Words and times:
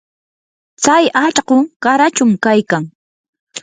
tsay 0.81 1.05
allqu 1.23 1.55
qarachum 1.83 2.31
kaykan. 2.43 2.83